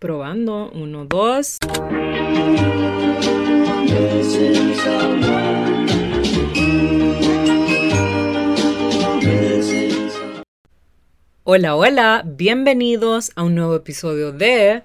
[0.00, 0.70] Probando.
[0.72, 1.58] Uno, dos.
[11.44, 14.84] Hola, hola, bienvenidos a un nuevo episodio de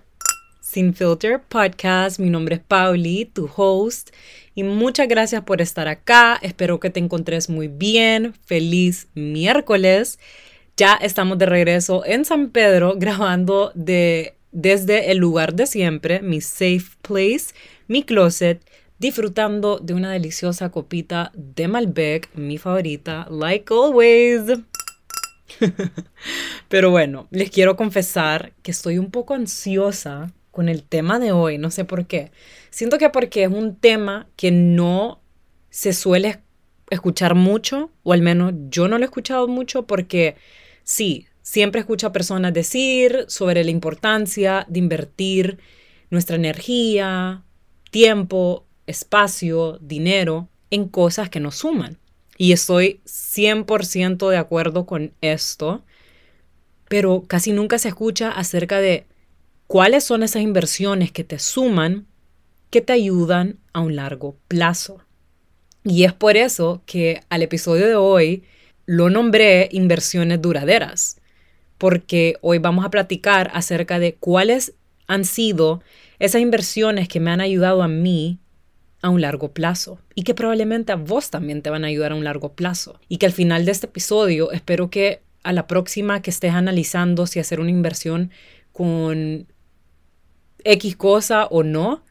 [0.59, 2.19] Sin Filter Podcast.
[2.19, 4.09] Mi nombre es Pauli, tu host,
[4.53, 6.37] y muchas gracias por estar acá.
[6.41, 8.33] Espero que te encontres muy bien.
[8.43, 10.19] Feliz miércoles.
[10.75, 16.39] Ya estamos de regreso en San Pedro grabando de, desde el lugar de siempre, mi
[16.39, 17.47] safe place,
[17.89, 18.65] mi closet,
[18.99, 24.43] disfrutando de una deliciosa copita de Malbec, mi favorita, like always.
[26.69, 31.57] Pero bueno, les quiero confesar que estoy un poco ansiosa con el tema de hoy,
[31.57, 32.31] no sé por qué.
[32.69, 35.19] Siento que porque es un tema que no
[35.69, 36.39] se suele
[36.89, 40.37] escuchar mucho, o al menos yo no lo he escuchado mucho porque
[40.85, 45.59] Sí, siempre escucho a personas decir sobre la importancia de invertir
[46.09, 47.43] nuestra energía,
[47.91, 51.99] tiempo, espacio, dinero en cosas que nos suman.
[52.35, 55.85] Y estoy 100% de acuerdo con esto,
[56.89, 59.05] pero casi nunca se escucha acerca de
[59.67, 62.07] cuáles son esas inversiones que te suman,
[62.71, 65.03] que te ayudan a un largo plazo.
[65.83, 68.43] Y es por eso que al episodio de hoy
[68.87, 71.21] lo nombré inversiones duraderas,
[71.85, 74.73] porque hoy vamos a platicar acerca de cuáles
[75.05, 75.83] han sido
[76.17, 78.39] esas inversiones que me han ayudado a mí
[79.03, 82.15] a un largo plazo y que probablemente a vos también te van a ayudar a
[82.15, 82.99] un largo plazo.
[83.07, 87.27] Y que al final de este episodio espero que a la próxima que estés analizando
[87.27, 88.31] si hacer una inversión
[88.71, 89.45] con
[90.63, 92.03] X cosa o no,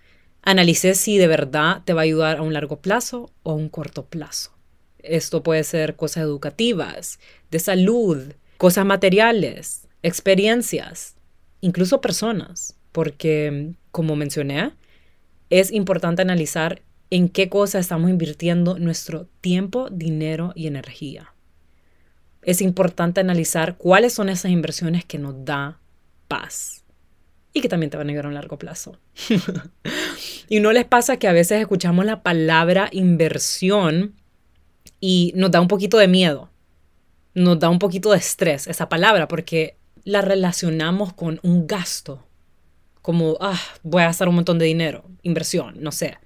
[0.43, 3.69] analices si de verdad te va a ayudar a un largo plazo o a un
[3.69, 4.53] corto plazo.
[5.01, 7.19] Esto puede ser cosas educativas,
[7.51, 11.17] de salud, cosas materiales, experiencias,
[11.61, 14.73] incluso personas, porque, como mencioné,
[15.51, 21.35] es importante analizar en qué cosas estamos invirtiendo nuestro tiempo, dinero y energía.
[22.43, 25.81] Es importante analizar cuáles son esas inversiones que nos da
[26.29, 26.85] paz
[27.53, 28.99] y que también te van a ayudar a un largo plazo.
[30.49, 34.15] y no les pasa que a veces escuchamos la palabra inversión
[35.01, 36.51] y nos da un poquito de miedo,
[37.35, 42.27] nos da un poquito de estrés esa palabra porque la relacionamos con un gasto,
[43.03, 46.19] como, ah, voy a gastar un montón de dinero, inversión, no sé.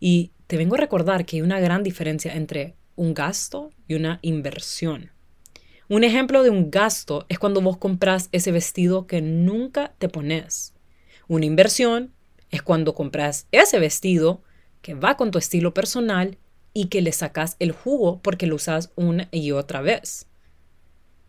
[0.00, 4.18] Y te vengo a recordar que hay una gran diferencia entre un gasto y una
[4.22, 5.10] inversión.
[5.88, 10.74] Un ejemplo de un gasto es cuando vos compras ese vestido que nunca te pones.
[11.28, 12.12] Una inversión
[12.50, 14.42] es cuando compras ese vestido
[14.82, 16.38] que va con tu estilo personal
[16.72, 20.26] y que le sacas el jugo porque lo usas una y otra vez.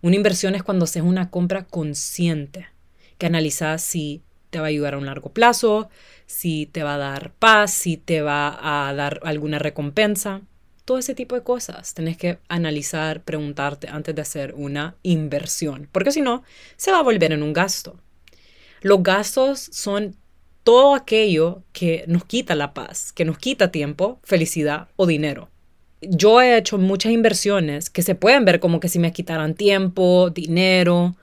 [0.02, 2.68] Una inversión es cuando haces una compra consciente,
[3.18, 4.22] que analizas si
[4.52, 5.90] te va a ayudar a un largo plazo,
[6.28, 10.42] si te va a dar paz, si te va a dar alguna recompensa.
[10.86, 16.12] Todo ese tipo de cosas tenés que analizar, preguntarte antes de hacer una inversión, porque
[16.12, 16.44] si no,
[16.78, 18.00] se va a volver en un gasto.
[18.82, 20.16] Los gastos son
[20.64, 25.50] todo aquello que nos quita la paz, que nos quita tiempo, felicidad o dinero.
[26.10, 30.30] Yo he hecho muchas inversiones que se pueden ver como que si me quitaran tiempo,
[30.30, 31.16] dinero,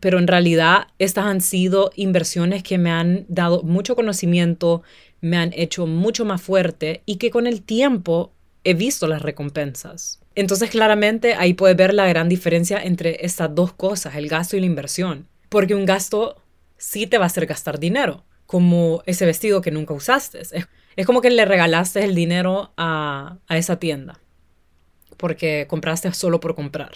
[0.00, 4.82] pero en realidad estas han sido inversiones que me han dado mucho conocimiento,
[5.20, 8.32] me han hecho mucho más fuerte y que con el tiempo
[8.64, 10.20] he visto las recompensas.
[10.34, 14.60] Entonces claramente ahí puedes ver la gran diferencia entre estas dos cosas, el gasto y
[14.60, 15.28] la inversión.
[15.50, 16.40] Porque un gasto
[16.78, 20.40] sí te va a hacer gastar dinero, como ese vestido que nunca usaste.
[20.40, 24.21] Es, como que le regalaste el dinero a, a esa tienda
[25.22, 26.90] porque compraste solo por comprar.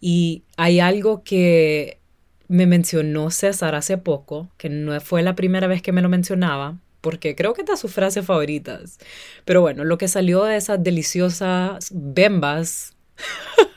[0.00, 2.00] Y hay algo que
[2.48, 6.78] me mencionó César hace poco, que no fue la primera vez que me lo mencionaba,
[7.02, 8.98] porque creo que es de sus frases favoritas.
[9.44, 12.96] Pero bueno, lo que salió de esas deliciosas bembas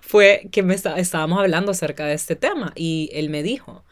[0.00, 3.84] fue que me estábamos hablando acerca de este tema y él me dijo,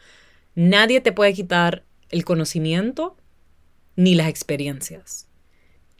[0.55, 3.17] Nadie te puede quitar el conocimiento
[3.97, 5.26] ni las experiencias.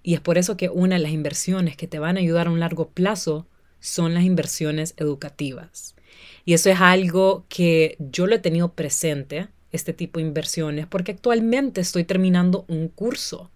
[0.07, 2.50] Y es por eso que una de las inversiones que te van a ayudar a
[2.50, 3.45] un largo plazo
[3.81, 5.98] son las inversiones educativas.
[6.45, 11.12] Y eso es algo que yo lo he tenido presente, este tipo de inversiones, porque
[11.12, 13.51] actualmente estoy terminando un curso.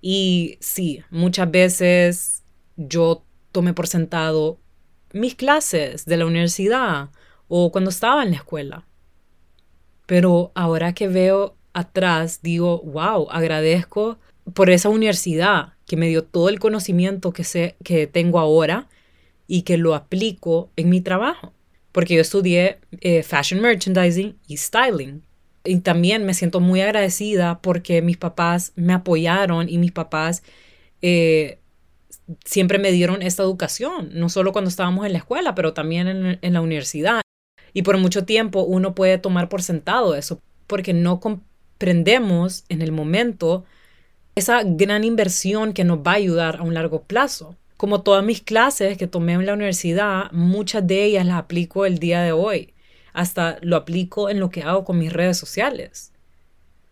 [0.00, 2.44] Y sí, muchas veces
[2.76, 4.60] yo tomé por sentado
[5.12, 7.10] mis clases de la universidad
[7.48, 8.86] o cuando estaba en la escuela.
[10.06, 14.20] Pero ahora que veo atrás, digo, wow, agradezco
[14.54, 18.88] por esa universidad que me dio todo el conocimiento que, sé, que tengo ahora
[19.46, 21.52] y que lo aplico en mi trabajo.
[21.92, 25.22] porque yo estudié eh, fashion merchandising y styling.
[25.64, 30.42] Y también me siento muy agradecida porque mis papás me apoyaron y mis papás
[31.00, 31.58] eh,
[32.44, 36.38] siempre me dieron esta educación, no solo cuando estábamos en la escuela, pero también en,
[36.42, 37.22] en la universidad.
[37.72, 42.92] Y por mucho tiempo uno puede tomar por sentado eso, porque no comprendemos en el
[42.92, 43.64] momento
[44.36, 47.56] esa gran inversión que nos va a ayudar a un largo plazo.
[47.78, 51.98] Como todas mis clases que tomé en la universidad, muchas de ellas las aplico el
[51.98, 52.74] día de hoy.
[53.14, 56.12] Hasta lo aplico en lo que hago con mis redes sociales.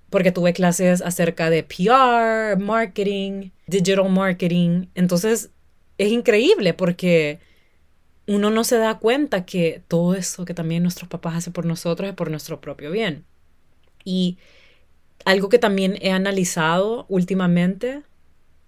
[0.08, 4.86] Porque tuve clases acerca de PR, marketing, digital marketing.
[4.94, 5.50] Entonces,
[5.98, 7.40] es increíble porque
[8.26, 12.08] uno no se da cuenta que todo eso que también nuestros papás hacen por nosotros
[12.08, 13.24] es por nuestro propio bien.
[14.02, 14.38] Y
[15.24, 18.02] algo que también he analizado últimamente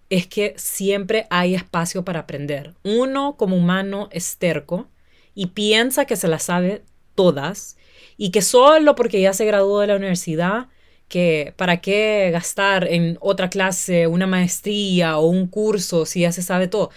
[0.08, 2.74] es que siempre hay espacio para aprender.
[2.84, 4.88] Uno como humano es terco
[5.34, 7.76] y piensa que se las sabe todas
[8.16, 10.68] y que solo porque ya se graduó de la universidad,
[11.08, 16.42] que para qué gastar en otra clase, una maestría o un curso si ya se
[16.42, 16.90] sabe todo.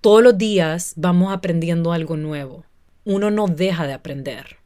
[0.00, 2.64] Todos los días vamos aprendiendo algo nuevo.
[3.04, 4.58] Uno no deja de aprender,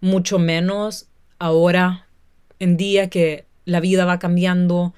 [0.00, 1.08] mucho menos
[1.38, 2.09] ahora
[2.60, 4.94] en día que la vida va cambiando,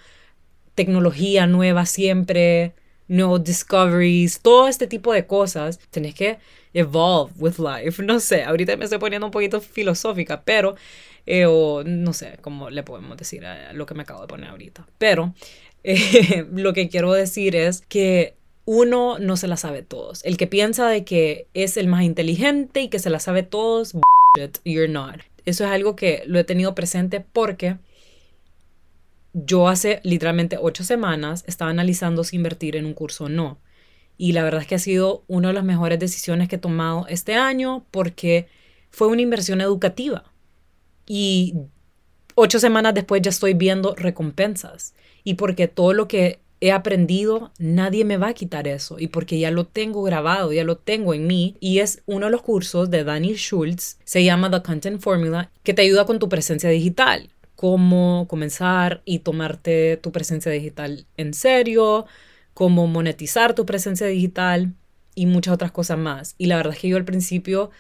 [0.75, 2.73] tecnología nueva siempre,
[3.09, 5.79] nuevos discoveries, todo este tipo de cosas.
[5.91, 6.39] Tenés que
[6.75, 8.03] evolve with life.
[8.03, 10.77] No sé, ahorita me estoy poniendo un poquito filosófica, pero,
[11.27, 14.87] eh, o no sé cómo le podemos decir lo que me acabo de poner ahorita.
[14.99, 15.35] Pero
[15.85, 20.25] eh, lo que quiero decir es que uno no se la sabe todos.
[20.25, 23.95] El que piensa de que es el más inteligente y que se la sabe todos,
[24.65, 25.21] you're not.
[25.45, 27.79] Eso es algo que lo he tenido presente porque
[29.33, 33.59] yo hace literalmente ocho semanas estaba analizando si invertir en un curso o no.
[34.19, 37.07] Y la verdad es que ha sido una de las mejores decisiones que he tomado
[37.09, 38.47] este año porque
[38.91, 40.25] fue una inversión educativa.
[41.07, 41.55] Y
[42.35, 44.95] ocho semanas después ya estoy viendo recompensas.
[45.25, 49.01] Y porque todo lo que he aprendido, nadie me va a quitar eso.
[49.01, 51.57] Y porque ya lo tengo grabado, ya lo tengo en mí.
[51.59, 55.75] Y es uno de los cursos de Danny Schultz, se llama The Content Formula, que
[55.75, 57.31] te ayuda con tu presencia digital.
[57.57, 62.07] Cómo comenzar y tomarte tu presencia digital en serio,
[62.55, 64.73] cómo monetizar tu presencia digital
[65.17, 66.37] y muchas otras cosas más.
[66.39, 67.71] Y la verdad es que yo al principio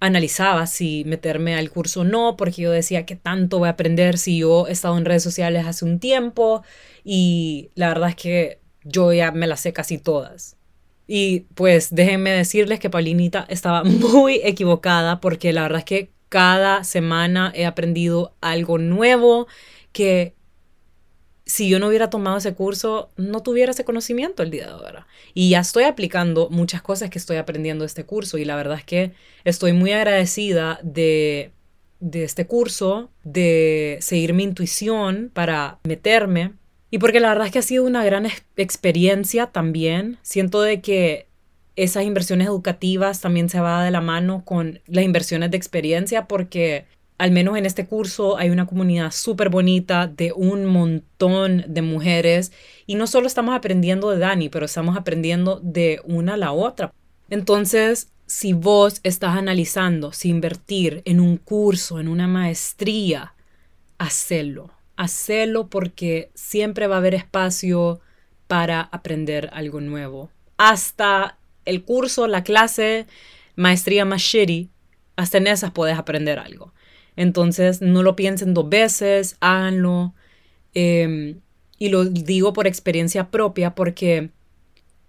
[0.00, 4.18] analizaba si meterme al curso o no, porque yo decía que tanto voy a aprender
[4.18, 6.62] si yo he estado en redes sociales hace un tiempo
[7.04, 10.56] y la verdad es que yo ya me las sé casi todas.
[11.06, 16.84] Y pues déjenme decirles que Paulinita estaba muy equivocada porque la verdad es que cada
[16.84, 19.46] semana he aprendido algo nuevo
[19.92, 20.34] que
[21.48, 25.06] si yo no hubiera tomado ese curso, no tuviera ese conocimiento el día de ahora.
[25.32, 28.76] Y ya estoy aplicando muchas cosas que estoy aprendiendo de este curso y la verdad
[28.76, 29.12] es que
[29.44, 31.52] estoy muy agradecida de,
[32.12, 36.52] este curso, de seguir mi intuición para meterme.
[36.90, 40.18] Y porque la verdad es que ha sido una gran experiencia también.
[40.20, 41.28] Siento de que
[41.76, 46.84] esas inversiones educativas también se va de la mano con las inversiones de experiencia porque
[47.18, 52.52] al menos en este curso hay una comunidad súper bonita de un montón de mujeres
[52.86, 56.92] y no solo estamos aprendiendo de Dani, pero estamos aprendiendo de una a la otra.
[57.28, 63.34] Entonces, si vos estás analizando si invertir en un curso, en una maestría,
[63.98, 64.70] hacelo.
[64.96, 68.00] Hacelo porque siempre va a haber espacio
[68.46, 70.30] para aprender algo nuevo.
[70.56, 73.06] Hasta el curso, la clase,
[73.56, 74.22] maestría más
[75.16, 76.72] hasta en esas puedes aprender algo.
[77.18, 80.14] Entonces, no lo piensen dos veces, háganlo.
[80.72, 81.40] Em,
[81.76, 84.30] y lo digo por experiencia propia porque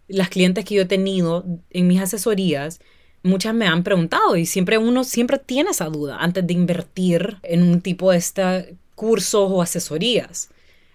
[0.08, 2.80] las clientes que yo he tenido en mis asesorías,
[3.22, 7.62] muchas me han preguntado y siempre uno siempre tiene esa duda antes de invertir en
[7.62, 10.50] un tipo de este cursos o asesorías.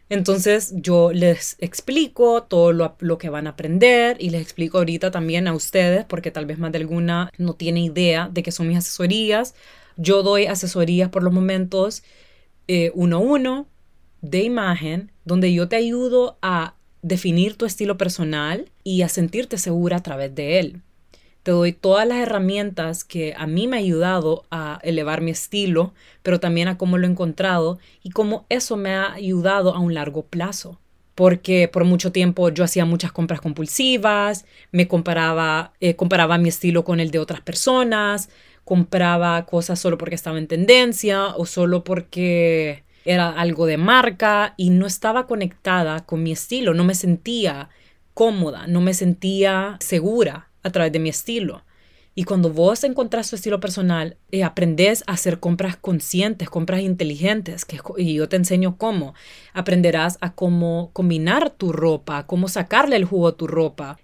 [0.08, 5.12] Entonces yo les explico todo lo, lo, que van a aprender y les explico ahorita
[5.12, 8.66] también a ustedes porque tal vez más de alguna no tiene idea de qué son
[8.66, 9.54] mis asesorías
[9.96, 12.02] yo doy asesorías por los momentos
[12.68, 13.66] eh, uno a uno
[14.22, 19.98] de imagen, donde yo te ayudo a definir tu estilo personal y a sentirte segura
[19.98, 20.80] a través de él.
[21.42, 25.92] Te doy todas las herramientas que a mí me ha ayudado a elevar mi estilo,
[26.22, 29.92] pero también a cómo lo he encontrado y cómo eso me ha ayudado a un
[29.92, 30.80] largo plazo.
[31.14, 36.82] Porque por mucho tiempo yo hacía muchas compras compulsivas, me comparaba, eh, comparaba mi estilo
[36.82, 38.30] con el de otras personas,
[38.64, 44.70] compraba cosas solo porque estaba en tendencia o solo porque era algo de marca y
[44.70, 47.68] no estaba conectada con mi estilo, no me sentía
[48.14, 51.64] cómoda, no me sentía segura a través de mi estilo.
[52.16, 57.64] Y cuando vos encontrás tu estilo personal, eh, aprendes a hacer compras conscientes, compras inteligentes,
[57.64, 59.14] que, y yo te enseño cómo.
[59.52, 63.98] Aprenderás a cómo combinar tu ropa, cómo sacarle el jugo a tu ropa.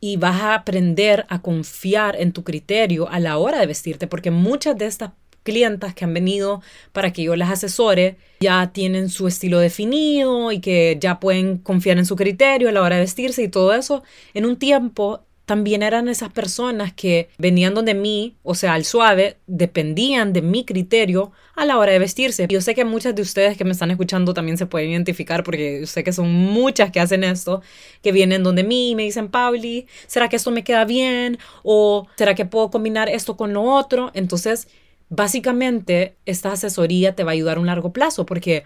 [0.00, 4.30] Y vas a aprender a confiar en tu criterio a la hora de vestirte, porque
[4.30, 5.10] muchas de estas
[5.42, 6.60] clientas que han venido
[6.92, 11.96] para que yo las asesore ya tienen su estilo definido y que ya pueden confiar
[11.96, 14.02] en su criterio a la hora de vestirse y todo eso.
[14.34, 19.38] En un tiempo también eran esas personas que venían donde mí, o sea, al suave,
[19.46, 22.46] dependían de mi criterio a la hora de vestirse.
[22.50, 25.86] Yo sé que muchas de ustedes que me están escuchando también se pueden identificar porque
[25.86, 27.62] sé que son muchas que hacen esto,
[28.02, 31.38] que vienen donde mí y me dicen, Pauli, ¿será que esto me queda bien?
[31.62, 34.10] ¿O será que puedo combinar esto con lo otro?
[34.12, 34.68] Entonces,
[35.08, 38.64] básicamente, esta asesoría te va a ayudar a un largo plazo porque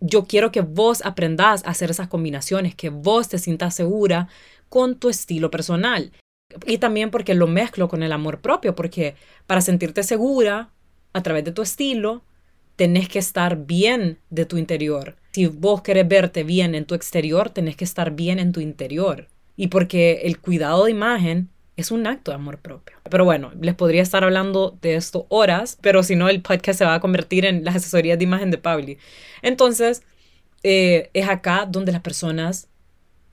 [0.00, 4.28] yo quiero que vos aprendas a hacer esas combinaciones, que vos te sientas segura
[4.68, 6.12] con tu estilo personal.
[6.66, 9.14] Y también porque lo mezclo con el amor propio, porque
[9.46, 10.70] para sentirte segura
[11.12, 12.22] a través de tu estilo,
[12.76, 15.16] tenés que estar bien de tu interior.
[15.32, 19.28] Si vos querés verte bien en tu exterior, tenés que estar bien en tu interior.
[19.56, 22.96] Y porque el cuidado de imagen es un acto de amor propio.
[23.10, 26.84] Pero bueno, les podría estar hablando de esto horas, pero si no, el podcast se
[26.84, 28.98] va a convertir en las asesorías de imagen de Pauli.
[29.42, 30.02] Entonces,
[30.62, 32.68] eh, es acá donde las personas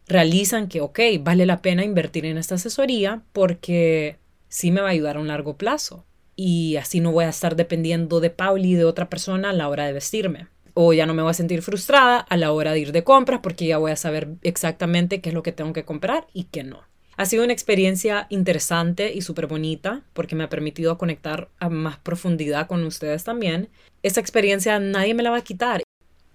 [0.07, 4.17] realizan que, ok, vale la pena invertir en esta asesoría porque
[4.49, 6.05] sí me va a ayudar a un largo plazo.
[6.35, 9.69] Y así no voy a estar dependiendo de Pauli y de otra persona a la
[9.69, 10.47] hora de vestirme.
[10.73, 13.41] O ya no me voy a sentir frustrada a la hora de ir de compras
[13.43, 16.63] porque ya voy a saber exactamente qué es lo que tengo que comprar y qué
[16.63, 16.81] no.
[17.15, 21.97] Ha sido una experiencia interesante y súper bonita porque me ha permitido conectar a más
[21.97, 23.69] profundidad con ustedes también.
[24.01, 25.83] Esa experiencia nadie me la va a quitar.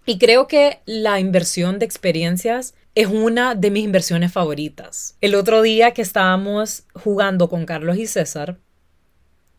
[0.07, 5.17] Y creo que la inversión de experiencias es una de mis inversiones favoritas.
[5.21, 8.59] El otro día que estábamos jugando con Carlos y César,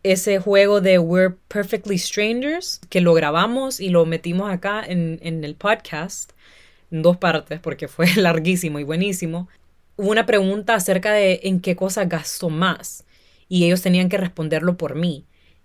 [0.04, 5.46] ese juego de We're Perfectly Strangers, que lo grabamos y lo metimos acá en, en
[5.46, 6.34] el podcast,
[6.92, 9.48] en dos partes, porque fue larguísimo y buenísimo,
[9.96, 13.06] hubo una pregunta acerca de en qué cosa gasto más
[13.48, 15.24] y ellos tenían que responderlo por mí.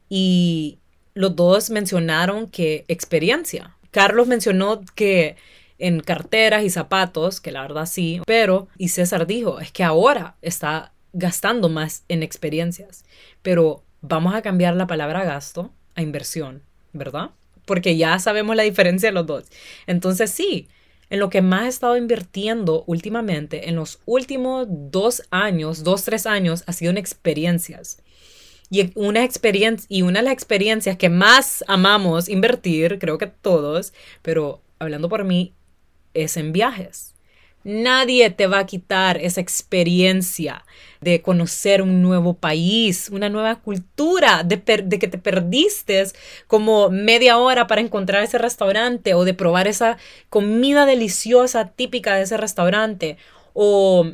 [0.09, 0.79] Y
[1.15, 3.77] los dos mencionaron que experiencia.
[3.91, 5.35] Carlos mencionó que
[5.85, 10.37] en carteras y zapatos, que la verdad sí, pero, y César dijo, es que ahora
[10.41, 13.05] está gastando más en experiencias,
[13.43, 16.63] pero vamos a cambiar la palabra gasto a inversión,
[16.95, 17.33] ¿verdad?
[17.67, 19.45] Porque ya sabemos la diferencia de los dos.
[19.87, 20.69] Entonces sí,
[21.11, 26.25] en lo que más he estado invirtiendo últimamente, en los últimos dos años, dos, tres
[26.25, 27.99] años, ha sido en experiencias.
[28.71, 33.93] Y una experiencia, y una de las experiencias que más amamos invertir, creo que todos,
[34.23, 35.53] pero hablando por mí,
[36.15, 37.15] es en viajes.
[37.65, 40.67] Nadie te va a quitar esa experiencia
[41.01, 46.05] de conocer un nuevo país, una nueva cultura, de, que te perdiste
[46.47, 49.97] como media hora para encontrar ese restaurante o de probar esa
[50.29, 53.17] comida deliciosa típica de ese restaurante
[53.55, 54.11] o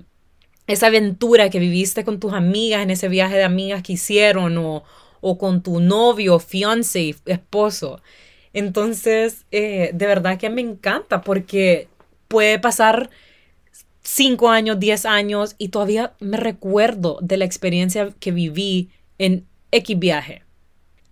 [0.69, 4.85] esa aventura que viviste con tus amigas en ese viaje de amigas que hicieron o,
[5.21, 8.01] o con tu novio, fiance, esposo.
[8.53, 11.89] Entonces, eh, de verdad que me encanta porque
[12.29, 13.11] puede pasar
[14.03, 19.99] cinco años, diez años y todavía me recuerdo de la experiencia que viví en X
[19.99, 20.43] viaje.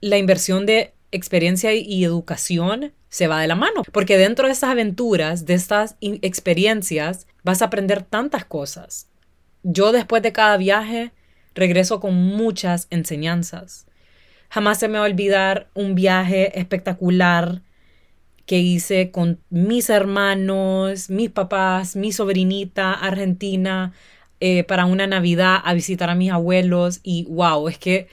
[0.00, 4.70] La inversión de experiencia y educación se va de la mano, porque dentro de estas
[4.70, 9.08] aventuras, de estas experiencias, vas a aprender tantas cosas.
[9.62, 11.12] Yo después de cada viaje
[11.54, 13.86] regreso con muchas enseñanzas.
[14.50, 17.62] Jamás se me va a olvidar un viaje espectacular
[18.46, 23.92] que hice con mis hermanos, mis papás, mi sobrinita argentina
[24.40, 28.08] eh, para una Navidad a visitar a mis abuelos y wow, es que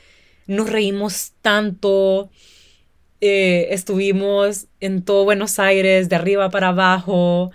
[0.48, 2.30] nos reímos tanto.
[3.22, 7.52] Eh, estuvimos en todo Buenos Aires, de arriba para abajo,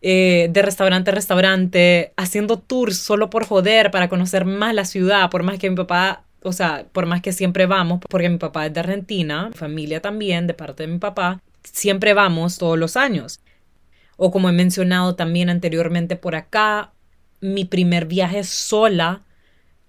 [0.00, 5.30] eh, de restaurante a restaurante, haciendo tours solo por joder, para conocer más la ciudad,
[5.30, 8.66] por más que mi papá o sea, por más que siempre vamos, porque mi papá
[8.66, 13.40] es de Argentina, familia también, de parte de mi papá, siempre vamos todos los años.
[14.16, 16.92] O como he mencionado también anteriormente por acá,
[17.40, 19.22] mi primer viaje sola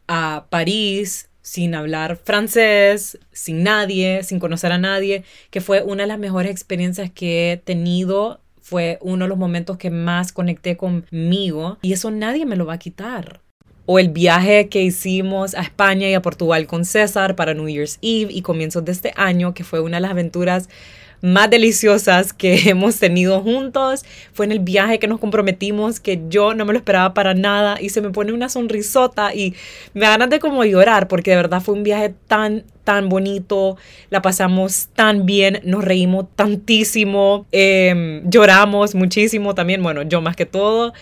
[0.08, 6.08] a París, sin hablar francés, sin nadie, sin conocer a nadie, que fue una de
[6.08, 11.78] las mejores experiencias que he tenido, fue uno de los momentos que más conecté conmigo
[11.82, 13.42] y eso nadie me lo va a quitar
[13.86, 18.00] o el viaje que hicimos a España y a Portugal con César para New Year's
[18.02, 20.70] Eve y comienzos de este año, que fue una de las aventuras
[21.24, 24.04] más deliciosas que hemos tenido juntos.
[24.34, 27.82] Fue en el viaje que nos comprometimos, que yo no me lo esperaba para nada
[27.82, 29.56] y se me pone una sonrisota y
[29.94, 33.78] me da ganas de como llorar porque de verdad fue un viaje tan, tan bonito,
[34.10, 40.46] la pasamos tan bien, nos reímos tantísimo, em, lloramos muchísimo también, bueno, yo más que
[40.46, 40.94] todo.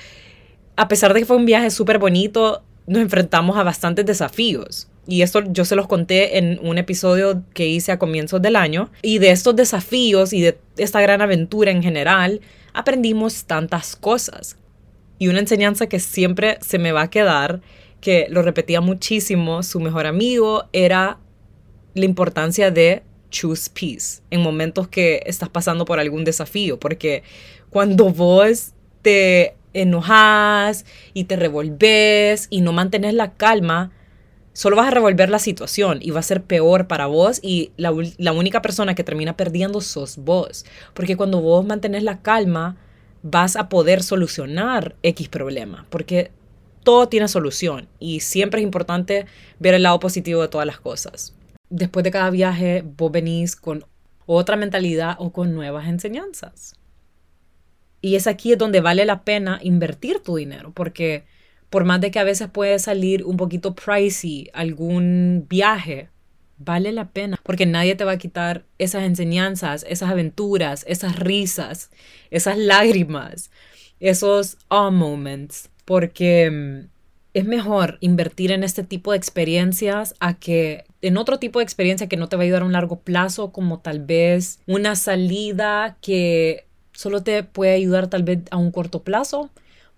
[0.75, 2.61] A pesar de que fue un viaje súper bonito,
[2.91, 4.89] nos enfrentamos a bastantes desafíos.
[5.07, 8.91] Y esto yo se los conté en un episodio que hice a comienzos del año.
[9.01, 12.41] Y de estos desafíos y de esta gran aventura en general,
[12.73, 14.57] aprendimos tantas cosas.
[15.19, 17.61] Y una enseñanza que siempre se me va a quedar,
[18.01, 21.17] que lo repetía muchísimo su mejor amigo, era
[21.93, 26.77] la importancia de choose peace en momentos que estás pasando por algún desafío.
[26.77, 27.23] Porque
[27.69, 33.91] cuando vos te enojas y te revolves y no mantienes la calma,
[34.53, 37.91] solo vas a revolver la situación y va a ser peor para vos y la,
[37.91, 40.65] única persona que termina perdiendo sos vos.
[40.93, 42.77] Porque cuando vos mantenés la calma,
[43.23, 45.85] vas a poder solucionar X problema.
[45.89, 46.31] Porque
[46.83, 49.25] todo tiene solución y siempre es importante
[49.59, 51.33] ver el lado positivo de todas las cosas.
[51.69, 53.85] Después de cada viaje, vos venís con
[54.25, 56.73] otra mentalidad o con nuevas enseñanzas.
[58.01, 61.23] Y es aquí donde vale la pena invertir tu dinero, porque
[61.69, 66.09] por más de que a veces puede salir un poquito pricey algún viaje,
[66.57, 71.89] vale la pena, porque nadie te va a quitar esas enseñanzas, esas aventuras, esas risas,
[72.29, 73.51] esas lágrimas,
[73.99, 76.89] esos ah moments, porque mm,
[77.33, 82.07] es mejor invertir en este tipo de experiencias a que en otro tipo de experiencia
[82.07, 85.97] que no te va a ayudar a un largo plazo, como tal vez una salida
[86.01, 86.65] que
[87.01, 89.49] solo te puede ayudar tal vez a un corto plazo,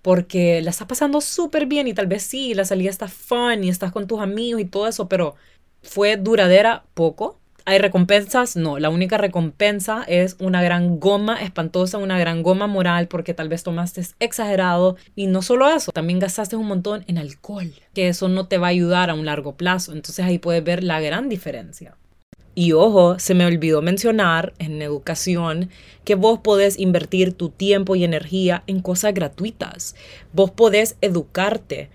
[0.01, 3.69] porque la estás pasando súper bien y tal vez sí, la salida está fun y
[3.69, 5.35] estás con tus amigos y todo eso, pero
[5.81, 7.39] fue duradera poco.
[7.65, 8.57] ¿Hay recompensas?
[8.57, 13.47] No, la única recompensa es una gran goma espantosa, una gran goma moral porque tal
[13.47, 18.27] vez tomaste exagerado y no solo eso, también gastaste un montón en alcohol, que eso
[18.27, 19.93] no te va a ayudar a un largo plazo.
[19.93, 21.95] Entonces ahí puedes ver la gran diferencia.
[22.55, 25.69] Y ojo, se me olvidó mencionar en educación
[26.05, 29.95] que vos podés invertir tu tiempo y energía en cosas gratuitas.
[30.33, 31.89] Vos podés educarte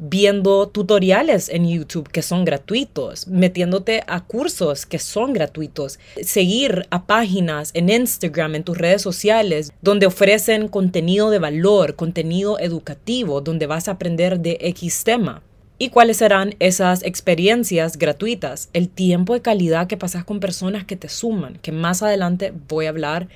[0.00, 7.06] viendo tutoriales en YouTube que son gratuitos, metiéndote a cursos que son gratuitos, seguir a
[7.06, 13.66] páginas en Instagram, en tus redes sociales, donde ofrecen contenido de valor, contenido educativo, donde
[13.66, 15.42] vas a aprender de X tema.
[15.82, 18.68] ¿Y cuáles serán esas experiencias gratuitas?
[18.74, 22.84] El tiempo de calidad que pasas con personas que te suman, que más adelante voy
[22.84, 23.28] a hablar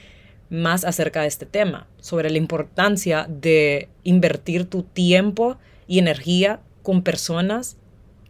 [0.50, 7.00] más acerca de este tema, sobre la importancia de invertir tu tiempo y energía con
[7.00, 7.78] personas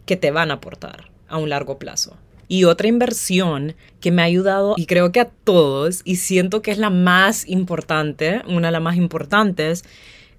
[0.05, 2.15] que te van a aportar a un largo plazo.
[2.47, 6.71] Y otra inversión que me ha ayudado, y creo que a todos, y siento que
[6.71, 9.83] es la más importante, una de las más importantes,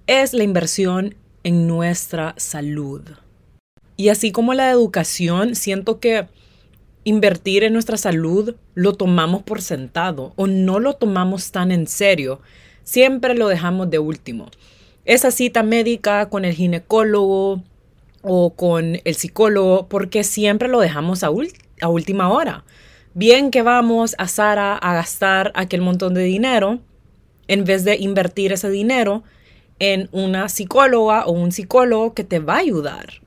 [0.07, 1.13] es la inversión
[1.43, 3.03] en nuestra salud.
[3.97, 6.27] Y así como la educación, siento que
[7.03, 12.39] invertir en nuestra salud lo tomamos por sentado o no lo tomamos tan en serio.
[12.83, 14.51] Siempre lo dejamos de último.
[15.03, 17.63] Esa cita médica con el ginecólogo
[18.21, 21.29] o con el psicólogo, porque siempre lo dejamos a,
[21.81, 22.65] a última hora.
[23.15, 26.79] Bien que vamos a Sara a gastar aquel montón de dinero,
[27.47, 29.23] en vez de invertir ese dinero
[29.79, 33.26] en una psicóloga o un psicólogo que te va a ayudar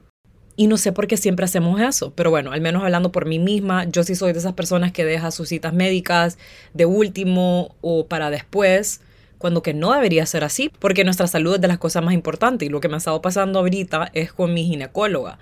[0.61, 3.39] y no sé por qué siempre hacemos eso, pero bueno, al menos hablando por mí
[3.39, 6.37] misma, yo sí soy de esas personas que deja sus citas médicas
[6.75, 9.01] de último o para después,
[9.39, 12.69] cuando que no debería ser así, porque nuestra salud es de las cosas más importantes
[12.69, 15.39] y lo que me ha estado pasando ahorita es con mi ginecóloga.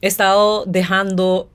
[0.00, 1.50] He estado dejando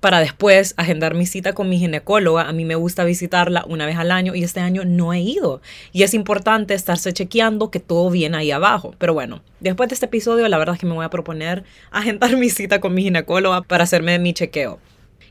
[0.00, 2.48] para después agendar mi cita con mi ginecóloga.
[2.48, 5.60] A mí me gusta visitarla una vez al año y este año no he ido.
[5.92, 8.94] Y es importante estarse chequeando que todo viene ahí abajo.
[8.98, 12.36] Pero bueno, después de este episodio la verdad es que me voy a proponer agendar
[12.36, 14.78] mi cita con mi ginecóloga para hacerme mi chequeo.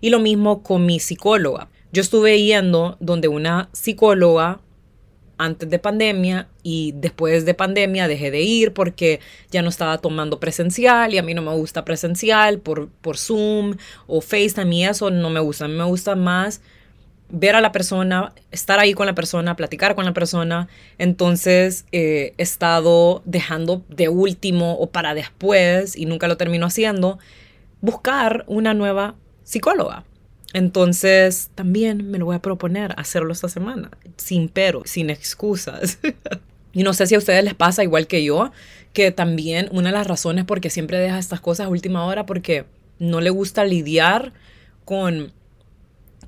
[0.01, 1.69] Y lo mismo con mi psicóloga.
[1.91, 4.60] Yo estuve yendo donde una psicóloga
[5.38, 9.19] antes de pandemia y después de pandemia dejé de ir porque
[9.52, 13.76] ya no estaba tomando presencial y a mí no me gusta presencial por, por Zoom
[14.08, 15.65] o FaceTime y eso no me gusta.
[15.65, 16.62] A mí me gusta más
[17.30, 20.67] ver a la persona, estar ahí con la persona, platicar con la persona.
[20.97, 27.19] Entonces eh, he estado dejando de último o para después y nunca lo termino haciendo,
[27.82, 30.04] buscar una nueva psicóloga.
[30.57, 35.99] Entonces, también me lo voy a proponer hacerlo esta semana, sin pero, sin excusas.
[36.73, 38.51] y no sé si a ustedes les pasa igual que yo,
[38.91, 42.25] que también una de las razones por qué siempre deja estas cosas a última hora
[42.25, 42.65] porque
[42.97, 44.33] no le gusta lidiar
[44.83, 45.31] con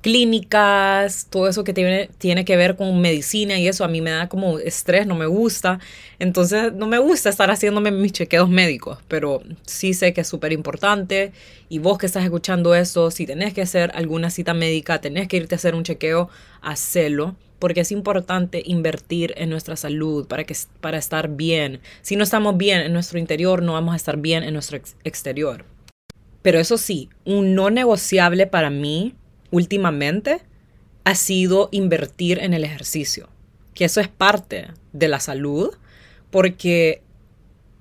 [0.00, 4.10] clínicas, todo eso que tiene, tiene que ver con medicina y eso a mí me
[4.10, 5.78] da como estrés, no me gusta.
[6.18, 10.52] Entonces no me gusta estar haciéndome mis chequeos médicos, pero sí sé que es súper
[10.52, 11.32] importante.
[11.68, 15.36] Y vos que estás escuchando esto, si tenés que hacer alguna cita médica, tenés que
[15.36, 16.28] irte a hacer un chequeo,
[16.62, 17.36] hacelo.
[17.58, 21.80] Porque es importante invertir en nuestra salud para, que, para estar bien.
[22.00, 25.66] Si no estamos bien en nuestro interior, no vamos a estar bien en nuestro exterior.
[26.40, 29.14] Pero eso sí, un no negociable para mí
[29.50, 30.40] últimamente
[31.04, 33.28] ha sido invertir en el ejercicio,
[33.74, 35.70] que eso es parte de la salud,
[36.30, 37.02] porque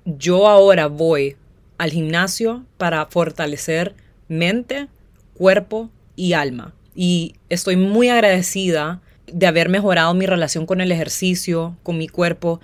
[0.05, 1.35] yo ahora voy
[1.77, 3.95] al gimnasio para fortalecer
[4.27, 4.87] mente,
[5.33, 6.73] cuerpo y alma.
[6.95, 12.59] Y estoy muy agradecida de haber mejorado mi relación con el ejercicio, con mi cuerpo,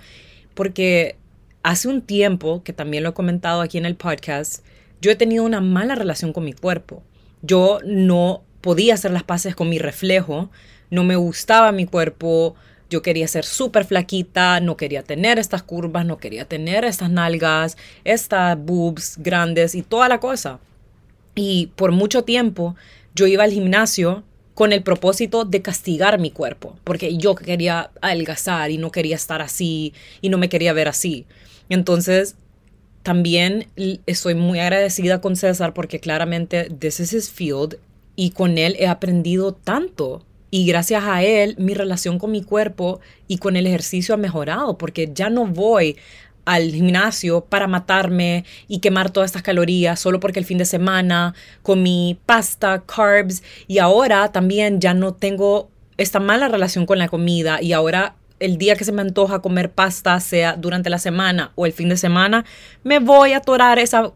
[0.54, 1.16] porque
[1.62, 4.64] hace un tiempo, que también lo he comentado aquí en el podcast,
[5.00, 7.02] yo he tenido una mala relación con mi cuerpo.
[7.42, 10.50] Yo no podía hacer las paces con mi reflejo,
[10.90, 12.56] no me gustaba mi cuerpo,
[12.90, 17.76] yo quería ser súper flaquita, no quería tener estas curvas, no quería tener estas nalgas,
[18.02, 20.58] estas boobs grandes y toda la cosa.
[21.36, 22.74] Y por mucho tiempo
[23.14, 24.24] yo iba al gimnasio
[24.54, 29.42] con el propósito de castigar mi cuerpo, porque yo quería adelgazar y no quería estar
[29.42, 31.24] así y no me quería ver así.
[31.68, 32.34] Entonces,
[33.04, 33.68] también
[34.06, 37.76] estoy muy agradecida con César porque claramente this is his field
[38.16, 40.24] y con él he aprendido tanto.
[40.50, 44.78] Y gracias a él, mi relación con mi cuerpo y con el ejercicio ha mejorado,
[44.78, 45.96] porque ya no voy
[46.46, 51.34] al gimnasio para matarme y quemar todas estas calorías solo porque el fin de semana
[51.62, 57.60] comí pasta, carbs y ahora también ya no tengo esta mala relación con la comida
[57.60, 61.66] y ahora el día que se me antoja comer pasta, sea durante la semana o
[61.66, 62.44] el fin de semana,
[62.84, 64.12] me voy a atorar esa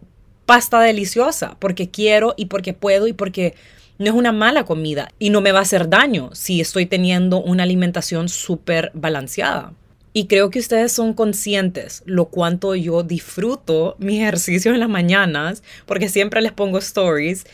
[0.46, 3.54] pasta deliciosa porque quiero y porque puedo y porque
[4.00, 7.42] no es una mala comida y no me va a hacer daño si estoy teniendo
[7.42, 9.74] una alimentación súper balanceada.
[10.14, 15.62] Y creo que ustedes son conscientes lo cuánto yo disfruto mi ejercicio en las mañanas,
[15.84, 17.44] porque siempre les pongo stories,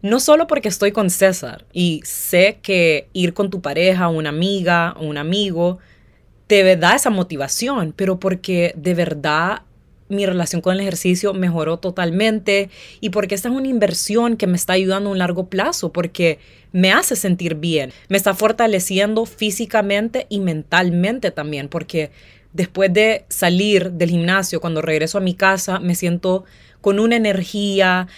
[0.00, 4.94] no solo porque estoy con César y sé que ir con tu pareja, una amiga
[5.00, 5.80] un amigo,
[6.46, 9.62] te da esa motivación, pero porque de verdad
[10.10, 12.68] mi relación con el ejercicio mejoró totalmente
[13.00, 16.38] y porque esta es una inversión que me está ayudando a un largo plazo, porque
[16.72, 22.10] me hace sentir bien, me está fortaleciendo físicamente y mentalmente también, porque
[22.52, 26.44] después de salir del gimnasio, cuando regreso a mi casa, me siento
[26.80, 28.08] con una energía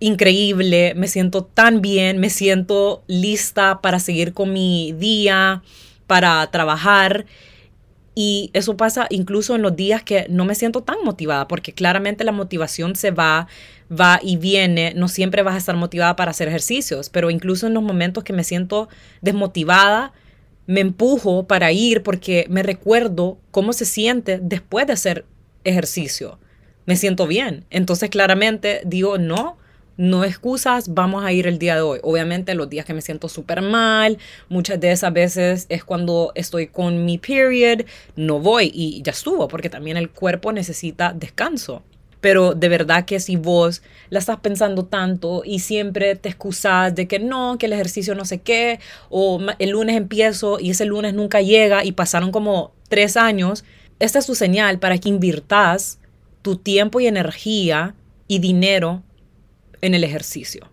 [0.00, 5.62] increíble, me siento tan bien, me siento lista para seguir con mi día,
[6.06, 7.26] para trabajar
[8.14, 12.24] y eso pasa incluso en los días que no me siento tan motivada, porque claramente
[12.24, 13.48] la motivación se va,
[13.90, 14.92] va y viene.
[14.94, 18.34] No siempre vas a estar motivada para hacer ejercicios, pero incluso en los momentos que
[18.34, 18.88] me siento
[19.22, 20.12] desmotivada,
[20.66, 25.24] me empujo para ir porque me recuerdo cómo se siente después de hacer
[25.64, 26.38] ejercicio.
[26.84, 27.64] Me siento bien.
[27.70, 29.56] Entonces claramente digo, no,
[29.96, 32.00] no excusas, vamos a ir el día de hoy.
[32.02, 36.68] Obviamente los días que me siento súper mal, muchas de esas veces es cuando estoy
[36.68, 37.84] con mi period,
[38.16, 41.82] no voy y ya estuvo, porque también el cuerpo necesita descanso.
[42.20, 47.08] Pero de verdad que si vos la estás pensando tanto y siempre te excusas de
[47.08, 48.78] que no, que el ejercicio no sé qué,
[49.10, 53.64] o el lunes empiezo y ese lunes nunca llega y pasaron como tres años,
[53.98, 55.98] esta es tu señal para que invirtas
[56.42, 57.94] tu tiempo y energía
[58.28, 59.02] y dinero
[59.82, 60.70] en el ejercicio.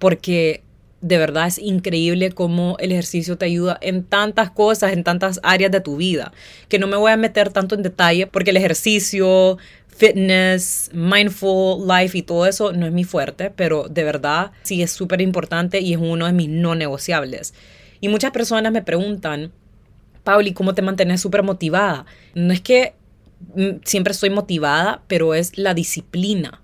[0.00, 0.64] Porque
[1.04, 5.70] de verdad es increíble cómo el ejercicio te ayuda en tantas cosas, en tantas áreas
[5.70, 6.32] de tu vida,
[6.70, 12.16] que no me voy a meter tanto en detalle porque el ejercicio, fitness, mindful life
[12.16, 15.92] y todo eso no es mi fuerte, pero de verdad sí es súper importante y
[15.92, 17.52] es uno de mis no negociables.
[18.00, 19.52] Y muchas personas me preguntan,
[20.24, 22.06] Pauli, ¿cómo te mantienes súper motivada?
[22.34, 22.94] No es que
[23.54, 26.62] mm, siempre estoy motivada, pero es la disciplina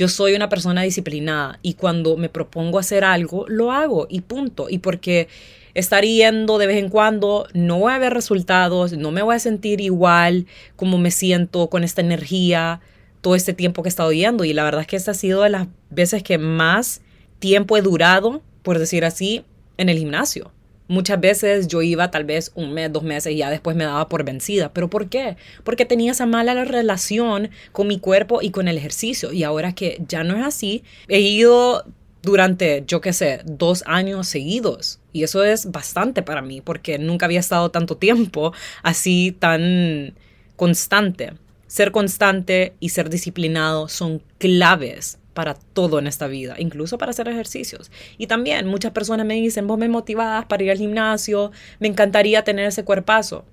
[0.00, 4.70] yo soy una persona disciplinada y cuando me propongo hacer algo, lo hago y punto.
[4.70, 5.28] Y porque
[5.74, 9.38] estar yendo de vez en cuando, no voy a ver resultados, no me voy a
[9.38, 12.80] sentir igual como me siento con esta energía
[13.20, 14.44] todo este tiempo que he estado yendo.
[14.44, 17.02] Y la verdad es que esta ha sido de las veces que más
[17.38, 19.44] tiempo he durado, por decir así,
[19.76, 20.50] en el gimnasio.
[20.90, 24.08] Muchas veces yo iba tal vez un mes, dos meses y ya después me daba
[24.08, 24.72] por vencida.
[24.72, 25.36] ¿Pero por qué?
[25.62, 29.32] Porque tenía esa mala relación con mi cuerpo y con el ejercicio.
[29.32, 31.84] Y ahora que ya no es así, he ido
[32.22, 34.98] durante, yo qué sé, dos años seguidos.
[35.12, 40.14] Y eso es bastante para mí porque nunca había estado tanto tiempo así tan
[40.56, 41.34] constante.
[41.68, 47.28] Ser constante y ser disciplinado son claves para todo en esta vida, incluso para hacer
[47.28, 47.90] ejercicios.
[48.18, 52.44] Y también muchas personas me dicen, vos me motivás para ir al gimnasio, me encantaría
[52.44, 53.44] tener ese cuerpazo.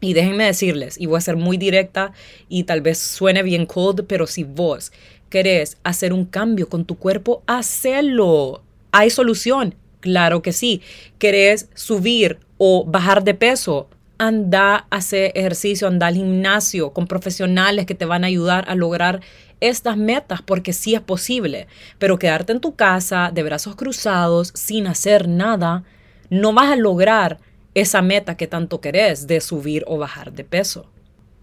[0.00, 2.12] Y déjenme decirles, y voy a ser muy directa
[2.48, 4.92] y tal vez suene bien cold, pero si vos
[5.30, 8.62] querés hacer un cambio con tu cuerpo, hacelo.
[8.92, 9.74] ¿Hay solución?
[10.00, 10.82] Claro que sí.
[11.18, 13.88] ¿Querés subir o bajar de peso?
[14.18, 18.74] Anda a hacer ejercicio, anda al gimnasio con profesionales que te van a ayudar a
[18.74, 19.22] lograr
[19.68, 21.66] estas metas porque sí es posible.
[21.98, 25.84] Pero quedarte en tu casa de brazos cruzados sin hacer nada,
[26.30, 27.38] no vas a lograr
[27.74, 30.88] esa meta que tanto querés de subir o bajar de peso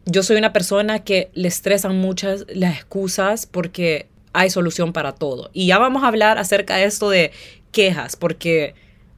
[0.05, 5.49] yo soy una persona que le estresan muchas las excusas porque hay solución para todo.
[5.53, 7.31] Y ya vamos a hablar acerca de esto de
[7.71, 8.73] quejas, porque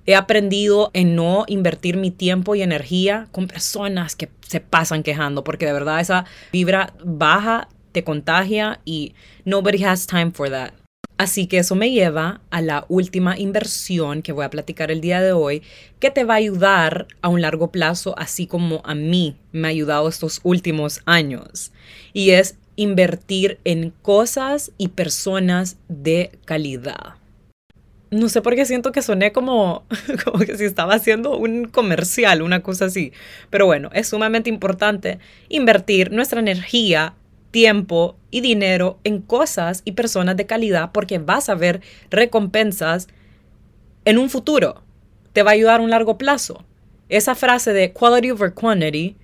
[0.05, 5.43] he aprendido en no invertir mi tiempo y energía con personas que se pasan quejando,
[5.43, 9.13] porque de verdad esa vibra baja te contagia y
[9.45, 10.73] nobody has time for that.
[11.17, 15.21] Así que eso me lleva a la última inversión que voy a platicar el día
[15.21, 15.61] de hoy,
[15.99, 19.71] que te va a ayudar a un largo plazo, así como a mí me ha
[19.71, 21.71] ayudado estos últimos años.
[22.13, 27.15] Y es invertir en cosas y personas de calidad.
[28.09, 29.85] No sé por qué siento que soné como,
[30.23, 33.11] como que si estaba haciendo un comercial, una cosa así.
[33.49, 37.13] Pero bueno, es sumamente importante invertir nuestra energía
[37.53, 43.07] tiempo y dinero en cosas y personas de calidad porque vas a ver recompensas
[44.05, 44.81] en un futuro.
[45.33, 46.65] Te va a ayudar a un largo plazo.
[47.09, 49.15] Esa frase de quality over quantity,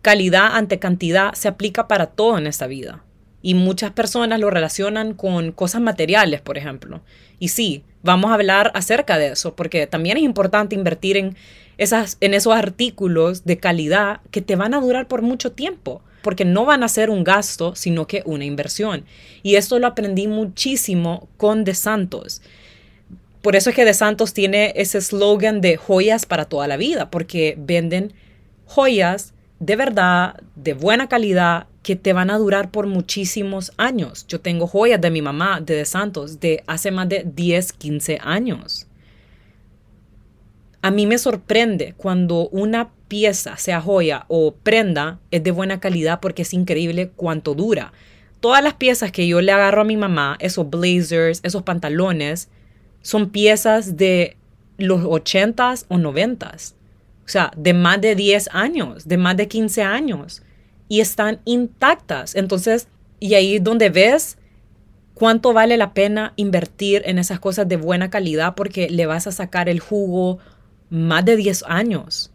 [0.00, 3.04] calidad ante cantidad, se aplica para todo en esta vida.
[3.42, 7.02] Y muchas personas lo relacionan con cosas materiales, por ejemplo.
[7.38, 11.36] Y sí, vamos a hablar acerca de eso, porque también es importante invertir en,
[11.78, 16.44] esas, en esos artículos de calidad que te van a durar por mucho tiempo porque
[16.44, 19.04] no van a ser un gasto, sino que una inversión.
[19.42, 22.42] Y esto lo aprendí muchísimo con De Santos.
[23.40, 27.10] Por eso es que De Santos tiene ese slogan de joyas para toda la vida,
[27.10, 28.12] porque venden
[28.66, 34.26] joyas de verdad, de buena calidad, que te van a durar por muchísimos años.
[34.28, 38.18] Yo tengo joyas de mi mamá, de De Santos, de hace más de 10, 15
[38.22, 38.87] años.
[40.80, 46.20] A mí me sorprende cuando una pieza, sea joya o prenda, es de buena calidad
[46.20, 47.92] porque es increíble cuánto dura.
[48.40, 52.48] Todas las piezas que yo le agarro a mi mamá, esos blazers, esos pantalones,
[53.02, 54.36] son piezas de
[54.76, 56.74] los 80s o 90s.
[57.24, 60.42] O sea, de más de 10 años, de más de 15 años.
[60.88, 62.36] Y están intactas.
[62.36, 62.88] Entonces,
[63.18, 64.38] y ahí es donde ves
[65.14, 69.32] cuánto vale la pena invertir en esas cosas de buena calidad porque le vas a
[69.32, 70.38] sacar el jugo
[70.90, 72.30] más de 10 años.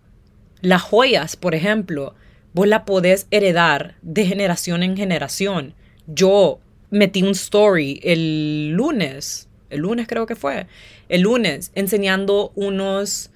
[0.62, 2.16] Las joyas, por ejemplo,
[2.54, 5.74] vos la podés heredar de generación en generación.
[6.08, 10.68] Yo metí un story el lunes, el lunes creo que fue,
[11.10, 13.32] el lunes, enseñando unos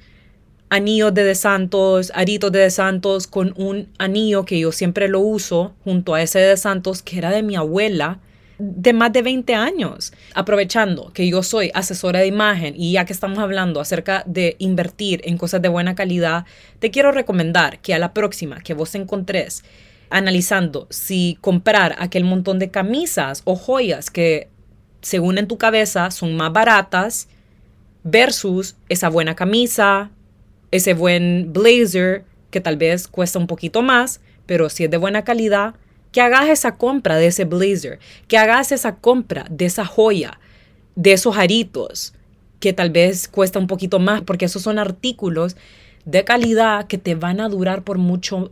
[0.69, 5.19] anillos de De Santos, aritos de De Santos, con un anillo que yo siempre lo
[5.19, 8.19] uso junto a ese de Santos que era de mi abuela
[8.59, 10.13] de más de 20 años.
[10.33, 15.21] Aprovechando que yo soy asesora de imagen y ya que estamos hablando acerca de invertir
[15.25, 16.45] en cosas de buena calidad,
[16.79, 19.63] te quiero recomendar que a la próxima que vos encontres
[20.09, 24.47] analizando si comprar aquel montón de camisas o joyas que
[25.01, 27.27] según en tu cabeza son más baratas
[28.03, 30.11] versus esa buena camisa,
[30.71, 35.23] ese buen blazer que tal vez cuesta un poquito más, pero si es de buena
[35.23, 35.75] calidad,
[36.17, 40.39] que hagas esa compra de ese blazer, que hagas esa compra de esa joya,
[40.95, 42.15] de esos aritos,
[42.59, 45.55] que tal vez cuesta un poquito más, porque esos son artículos
[46.05, 48.51] de calidad que te van a durar por mucho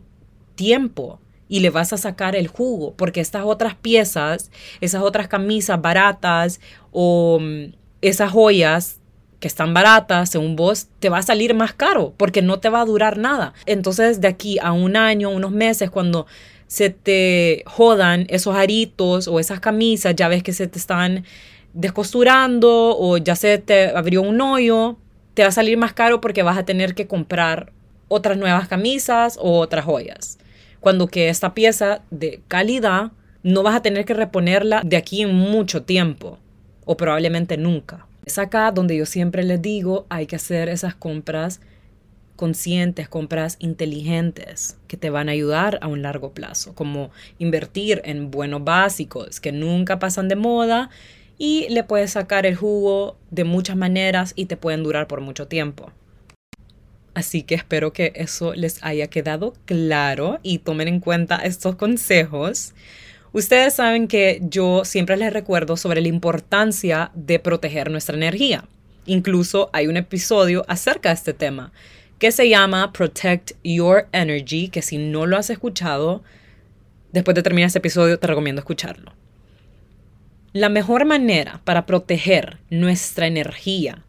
[0.54, 5.82] tiempo y le vas a sacar el jugo, porque estas otras piezas, esas otras camisas
[5.82, 6.60] baratas
[6.92, 9.00] o mm, esas joyas
[9.40, 12.82] que están baratas, según vos, te va a salir más caro porque no te va
[12.82, 13.54] a durar nada.
[13.66, 16.28] Entonces, de aquí a un año, unos meses, cuando
[16.66, 21.24] se te jodan esos aritos o esas camisas, ya ves que se te están
[21.72, 24.96] descosturando o ya se te abrió un hoyo,
[25.34, 27.72] te va a salir más caro porque vas a tener que comprar
[28.08, 30.38] otras nuevas camisas o otras joyas.
[30.80, 35.34] Cuando que esta pieza de calidad no vas a tener que reponerla de aquí en
[35.34, 36.38] mucho tiempo
[36.84, 38.06] o probablemente nunca.
[38.24, 41.60] Es acá donde yo siempre les digo, hay que hacer esas compras
[42.36, 48.30] conscientes, compras inteligentes que te van a ayudar a un largo plazo, como invertir en
[48.30, 50.90] buenos básicos que nunca pasan de moda
[51.38, 55.48] y le puedes sacar el jugo de muchas maneras y te pueden durar por mucho
[55.48, 55.90] tiempo.
[57.14, 62.74] Así que espero que eso les haya quedado claro y tomen en cuenta estos consejos.
[63.32, 68.64] Ustedes saben que yo siempre les recuerdo sobre la importancia de proteger nuestra energía.
[69.06, 71.72] Incluso hay un episodio acerca de este tema
[72.18, 76.22] que se llama Protect Your Energy, que si no lo has escuchado,
[77.12, 79.12] después de terminar este episodio te recomiendo escucharlo.
[80.52, 84.02] La mejor manera para proteger nuestra energía,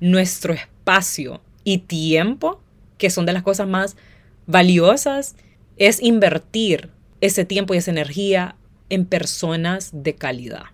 [0.00, 2.60] nuestro espacio y tiempo,
[2.98, 3.96] que son de las cosas más
[4.46, 5.36] valiosas,
[5.76, 8.56] es invertir ese tiempo y esa energía
[8.90, 10.64] en personas de calidad.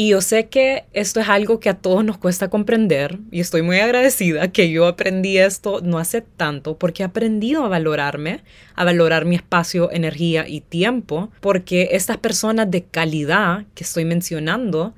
[0.00, 3.62] Y yo sé que esto es algo que a todos nos cuesta comprender y estoy
[3.62, 8.44] muy agradecida que yo aprendí esto no hace tanto porque he aprendido a valorarme,
[8.76, 14.94] a valorar mi espacio, energía y tiempo, porque estas personas de calidad que estoy mencionando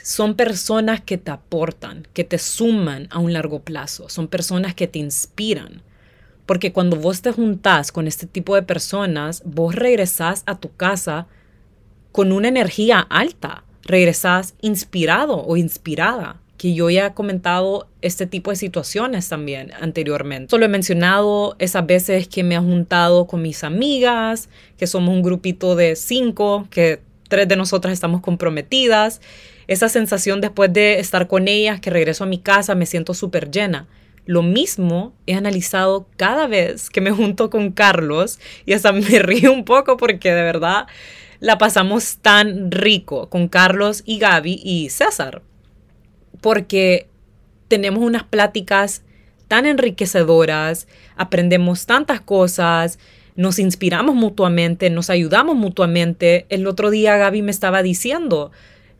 [0.00, 4.86] son personas que te aportan, que te suman a un largo plazo, son personas que
[4.86, 5.82] te inspiran.
[6.46, 11.26] Porque cuando vos te juntás con este tipo de personas, vos regresás a tu casa
[12.12, 18.50] con una energía alta, regresás inspirado o inspirada, que yo ya he comentado este tipo
[18.50, 20.50] de situaciones también anteriormente.
[20.50, 25.22] Solo he mencionado esas veces que me he juntado con mis amigas, que somos un
[25.22, 29.20] grupito de cinco, que tres de nosotras estamos comprometidas.
[29.68, 33.50] Esa sensación después de estar con ellas, que regreso a mi casa, me siento súper
[33.50, 33.86] llena.
[34.26, 39.52] Lo mismo he analizado cada vez que me junto con Carlos y hasta me río
[39.52, 40.86] un poco porque de verdad
[41.40, 45.42] la pasamos tan rico con Carlos y Gaby y César,
[46.40, 47.08] porque
[47.68, 49.02] tenemos unas pláticas
[49.48, 52.98] tan enriquecedoras, aprendemos tantas cosas,
[53.36, 56.46] nos inspiramos mutuamente, nos ayudamos mutuamente.
[56.50, 58.52] El otro día Gaby me estaba diciendo,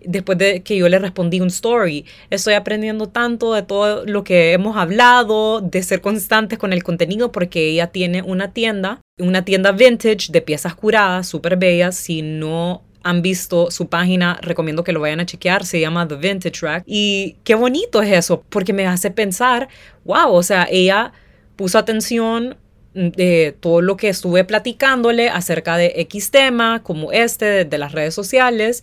[0.05, 2.05] después de que yo le respondí un story.
[2.31, 7.33] Estoy aprendiendo tanto de todo lo que hemos hablado, de ser constantes con el contenido,
[7.33, 11.97] porque ella tiene una tienda, una tienda vintage de piezas curadas, súper bellas.
[11.97, 16.17] Si no han visto su página, recomiendo que lo vayan a chequear, se llama The
[16.17, 16.85] Vintage Rack.
[16.87, 19.69] Y qué bonito es eso, porque me hace pensar,
[20.05, 21.13] wow, o sea, ella
[21.57, 22.57] puso atención
[22.93, 28.15] de todo lo que estuve platicándole acerca de X tema, como este, de las redes
[28.15, 28.83] sociales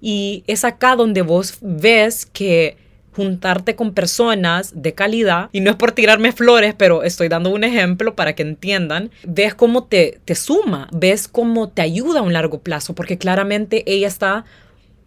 [0.00, 2.76] y es acá donde vos ves que
[3.14, 7.64] juntarte con personas de calidad, y no es por tirarme flores, pero estoy dando un
[7.64, 12.32] ejemplo para que entiendan, ves cómo te, te suma, ves cómo te ayuda a un
[12.32, 14.44] largo plazo, porque claramente ella está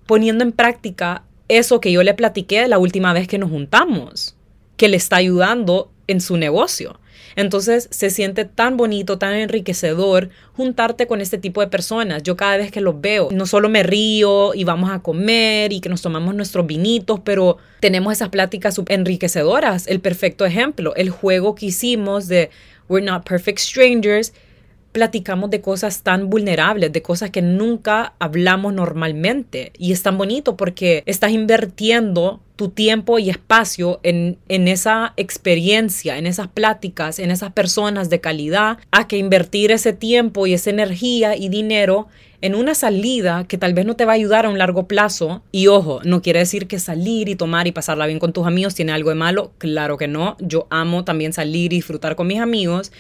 [0.07, 4.35] poniendo en práctica eso que yo le platiqué la última vez que nos juntamos,
[4.75, 6.99] que le está ayudando en su negocio.
[7.35, 12.23] Entonces se siente tan bonito, tan enriquecedor juntarte con este tipo de personas.
[12.23, 15.81] Yo cada vez que los veo, no solo me río y vamos a comer y
[15.81, 19.87] que nos tomamos nuestros vinitos, pero tenemos esas pláticas enriquecedoras.
[19.87, 22.49] El perfecto ejemplo, el juego que hicimos de
[22.89, 24.33] We're Not Perfect Strangers
[24.91, 29.71] platicamos de cosas tan vulnerables, de cosas que nunca hablamos normalmente.
[29.77, 36.17] Y es tan bonito porque estás invirtiendo tu tiempo y espacio en, en, esa experiencia,
[36.17, 40.69] en esas pláticas, en esas personas de calidad, a que invertir ese tiempo y esa
[40.69, 42.07] energía y dinero
[42.41, 45.43] en una salida que tal vez no te va a ayudar a un largo plazo.
[45.51, 48.75] Y ojo, no quiere decir que salir y tomar y pasarla bien con tus amigos
[48.75, 49.51] tiene algo de malo.
[49.57, 50.37] Claro que no.
[50.39, 52.91] Yo amo también salir y disfrutar con mis amigos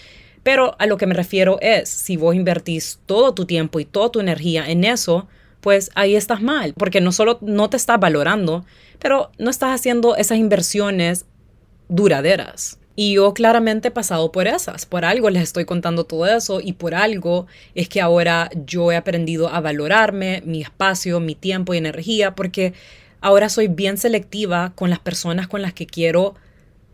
[0.43, 4.09] pero a lo que me refiero es, si vos invertís todo tu tiempo y toda
[4.09, 5.27] tu energía en eso,
[5.61, 8.65] pues ahí estás mal, porque no solo no te estás valorando,
[8.99, 11.25] pero no estás haciendo esas inversiones
[11.87, 12.79] duraderas.
[12.95, 16.73] Y yo claramente he pasado por esas, por algo les estoy contando todo eso y
[16.73, 21.77] por algo es que ahora yo he aprendido a valorarme, mi espacio, mi tiempo y
[21.77, 22.73] energía, porque
[23.21, 26.35] ahora soy bien selectiva con las personas con las que quiero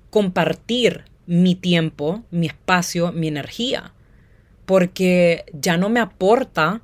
[0.09, 3.93] compartir mi tiempo, mi espacio, mi energía,
[4.65, 6.81] porque ya no me aporta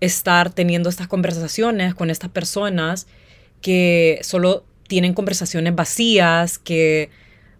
[0.00, 3.06] estar teniendo estas conversaciones con estas personas
[3.60, 7.10] que solo tienen conversaciones vacías, que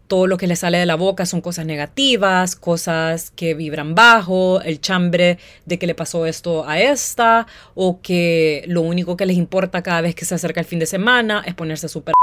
[0.06, 4.60] todo lo que les sale de la boca son cosas negativas, cosas que vibran bajo,
[4.60, 9.36] el chambre de que le pasó esto a esta, o que lo único que les
[9.36, 12.14] importa cada vez que se acerca el fin de semana es ponerse súper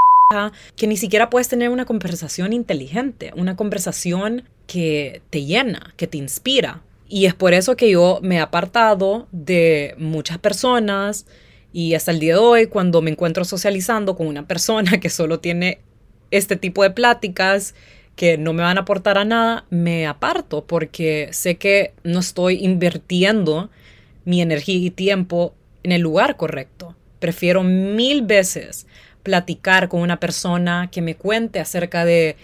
[0.75, 6.17] que ni siquiera puedes tener una conversación inteligente, una conversación que te llena, que te
[6.17, 6.81] inspira.
[7.07, 11.25] Y es por eso que yo me he apartado de muchas personas
[11.71, 15.39] y hasta el día de hoy cuando me encuentro socializando con una persona que solo
[15.39, 15.79] tiene
[16.31, 17.75] este tipo de pláticas
[18.15, 22.63] que no me van a aportar a nada, me aparto porque sé que no estoy
[22.63, 23.69] invirtiendo
[24.25, 26.95] mi energía y tiempo en el lugar correcto.
[27.19, 28.85] Prefiero mil veces
[29.24, 32.36] platicar con una persona que me cuente acerca de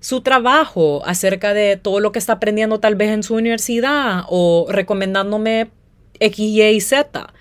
[0.00, 4.66] su trabajo, acerca de todo lo que está aprendiendo tal vez en su universidad o
[4.70, 5.70] recomendándome
[6.20, 7.32] X, Y y Z,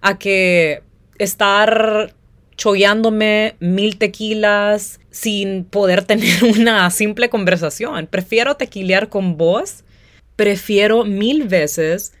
[0.00, 0.82] a que
[1.18, 2.14] estar
[2.56, 8.06] chollándome mil tequilas sin poder tener una simple conversación.
[8.06, 9.84] Prefiero tequilear con vos,
[10.36, 12.12] prefiero mil veces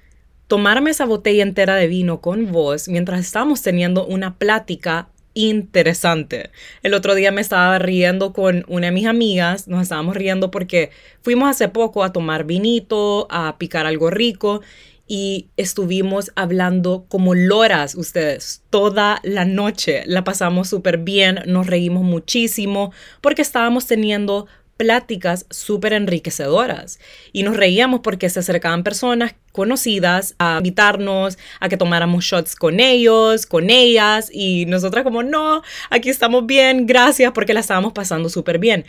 [0.46, 6.50] tomarme esa botella entera de vino con vos mientras estamos teniendo una plática interesante.
[6.82, 10.90] El otro día me estaba riendo con una de mis amigas, nos estábamos riendo porque
[11.22, 14.62] fuimos hace poco a tomar vinito, a picar algo rico
[15.06, 20.04] y estuvimos hablando como loras ustedes toda la noche.
[20.06, 26.98] La pasamos súper bien, nos reímos muchísimo porque estábamos teniendo pláticas súper enriquecedoras
[27.32, 32.80] y nos reíamos porque se acercaban personas conocidas a invitarnos a que tomáramos shots con
[32.80, 38.28] ellos, con ellas y nosotras como no, aquí estamos bien, gracias porque la estábamos pasando
[38.28, 38.84] súper bien.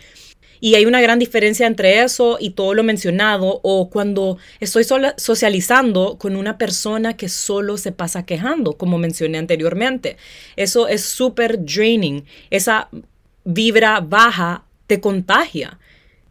[0.60, 4.86] Y hay una gran diferencia entre eso y todo lo mencionado o cuando estoy
[5.18, 10.16] socializando con una persona que solo se pasa quejando, como mencioné anteriormente.
[10.56, 12.24] Eso es súper draining.
[12.48, 12.88] Esa
[13.44, 15.78] vibra baja te contagia.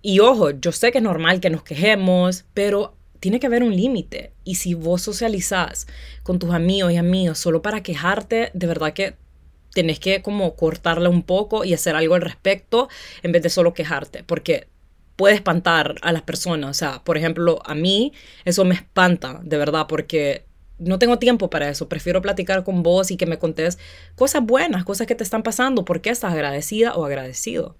[0.02, 3.74] Y ojo, yo sé que es normal que nos quejemos, pero tiene que haber un
[3.74, 4.34] límite.
[4.44, 5.88] Y si vos socializás
[6.24, 9.16] con tus amigos y amigas solo para quejarte, de verdad que
[9.74, 12.90] tenés que como cortarla un poco y hacer algo al respecto
[13.22, 14.68] en vez de solo quejarte, porque
[15.16, 16.70] puede espantar a las personas.
[16.70, 18.12] O sea, por ejemplo, a mí
[18.44, 20.44] eso me espanta, de verdad, porque
[20.78, 21.88] no tengo tiempo para eso.
[21.88, 23.80] Prefiero platicar con vos y que me contés
[24.16, 27.78] cosas buenas, cosas que te están pasando, porque estás agradecida o agradecido.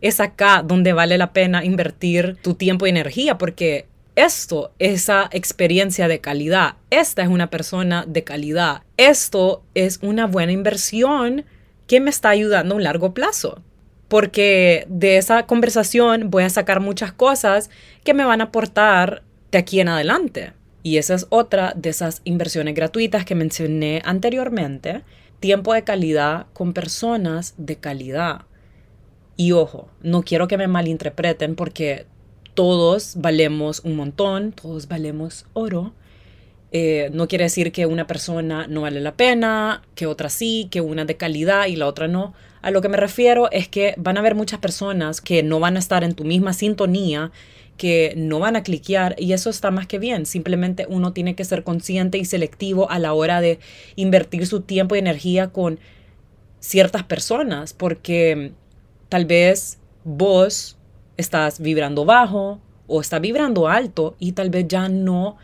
[0.00, 3.86] Es acá donde vale la pena invertir tu tiempo y energía, porque
[4.18, 10.50] esto, esa experiencia de calidad, esta es una persona de calidad, esto es una buena
[10.50, 11.44] inversión
[11.86, 13.62] que me está ayudando a un largo plazo.
[14.08, 17.70] Porque de esa conversación voy a sacar muchas cosas
[18.04, 20.52] que me van a aportar de aquí en adelante.
[20.82, 25.02] Y esa es otra de esas inversiones gratuitas que mencioné anteriormente.
[25.40, 28.46] Tiempo de calidad con personas de calidad.
[29.36, 32.06] Y ojo, no quiero que me malinterpreten porque
[32.58, 35.92] todos valemos un montón, todos valemos oro.
[36.72, 40.80] Eh, no quiere decir que una persona no vale la pena, que otra sí, que
[40.80, 42.34] una de calidad y la otra no.
[42.60, 45.76] A lo que me refiero es que van a haber muchas personas que no van
[45.76, 47.30] a estar en tu misma sintonía,
[47.76, 50.26] que no van a cliquear y eso está más que bien.
[50.26, 53.60] Simplemente uno tiene que ser consciente y selectivo a la hora de
[53.94, 55.78] invertir su tiempo y energía con
[56.58, 58.50] ciertas personas, porque
[59.08, 60.77] tal vez vos
[61.18, 65.36] estás vibrando bajo o estás vibrando alto y tal vez ya no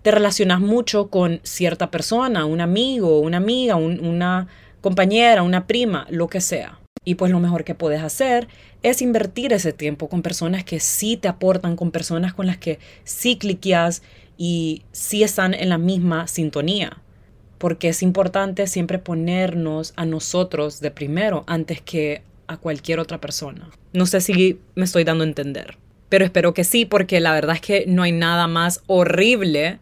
[0.00, 4.48] te relacionas mucho con cierta persona, un amigo, una amiga, una
[4.80, 6.80] compañera, una prima, lo que sea.
[7.04, 8.48] Y pues lo mejor que puedes hacer
[8.82, 12.78] es invertir ese tiempo con personas que sí te aportan, con personas con las que
[13.04, 14.02] sí cliqueas
[14.36, 17.02] y sí están en la misma sintonía.
[17.58, 23.70] Porque es importante siempre ponernos a nosotros de primero antes que a cualquier otra persona.
[23.92, 25.76] No sé si me estoy dando a entender,
[26.08, 29.80] pero espero que sí, porque la verdad es que no hay nada más horrible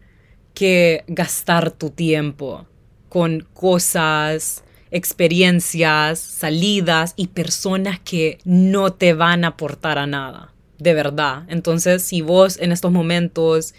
[0.53, 2.67] que gastar tu tiempo
[3.09, 10.93] con cosas, experiencias, salidas y personas que no te van a aportar a nada, de
[10.93, 11.43] verdad.
[11.47, 13.73] Entonces, si vos en estos momentos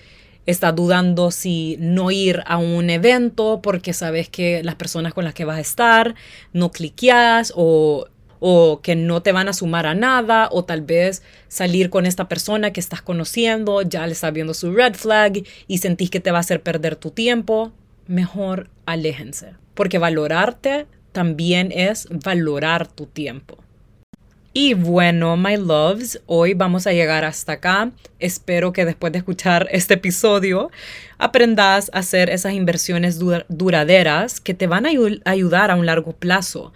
[0.47, 5.35] estás dudando si no ir a un evento porque sabes que las personas con las
[5.35, 6.15] que vas a estar
[6.53, 8.09] no cliqueas o
[8.45, 12.27] o que no te van a sumar a nada o tal vez salir con esta
[12.29, 16.33] persona que estás conociendo, ya le estás viendo su red flag y sentís que te
[16.33, 17.71] va a hacer perder tu tiempo,
[18.09, 19.55] mejor aléjense.
[19.75, 23.59] Porque valorarte también es valorar tu tiempo.
[24.53, 27.93] Y bueno, my loves, hoy vamos a llegar hasta acá.
[28.19, 30.73] Espero que después de escuchar este episodio
[31.17, 34.91] aprendas a hacer esas inversiones duraderas que te van a
[35.31, 36.73] ayudar a un largo plazo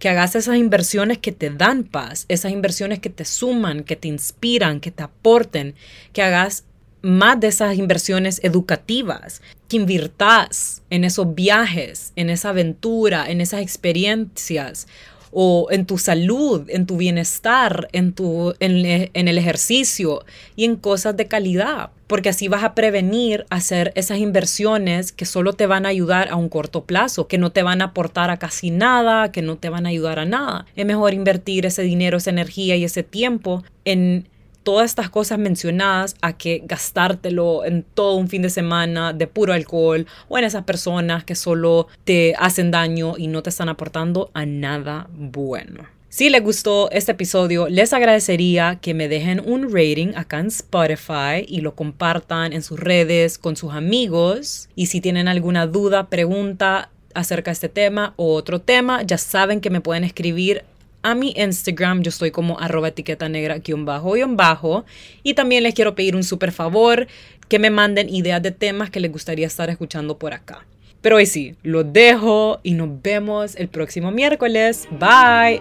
[0.00, 4.08] que hagas esas inversiones que te dan paz, esas inversiones que te suman, que te
[4.08, 5.74] inspiran, que te aporten,
[6.12, 6.64] que hagas
[7.02, 13.60] más de esas inversiones educativas, que invirtas en esos viajes, en esa aventura, en esas
[13.60, 14.88] experiencias
[15.32, 20.24] o en tu salud, en tu bienestar, en, tu, en, en, el ejercicio
[20.56, 25.52] y en cosas de calidad, porque así vas a prevenir hacer esas inversiones que solo
[25.52, 28.38] te van a ayudar a un corto plazo, que no te van a aportar a
[28.38, 30.66] casi nada, que no te van a ayudar a nada.
[30.74, 34.28] Es mejor invertir ese dinero, esa energía y ese tiempo en
[34.62, 39.52] todas estas cosas mencionadas a que gastártelo en todo un fin de semana de puro
[39.52, 44.30] alcohol o en esas personas que solo te hacen daño y no te están aportando
[44.34, 45.86] a nada bueno.
[46.12, 51.44] Si les gustó este episodio, les agradecería que me dejen un rating acá en Spotify
[51.46, 54.68] y lo compartan en sus redes con sus amigos.
[54.74, 59.60] Y si tienen alguna duda, pregunta acerca de este tema o otro tema, ya saben
[59.60, 60.64] que me pueden escribir
[61.02, 62.02] a mi Instagram.
[62.02, 64.84] Yo estoy como arroba etiqueta negra guion bajo guion bajo.
[65.22, 67.06] Y también les quiero pedir un súper favor
[67.48, 70.64] que me manden ideas de temas que les gustaría estar escuchando por acá.
[71.00, 74.86] Pero hoy sí, lo dejo y nos vemos el próximo miércoles.
[74.90, 75.60] Bye.